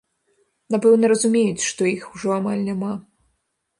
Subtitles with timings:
[0.75, 2.91] Напэўна, разумеюць, што іх ужо амаль няма.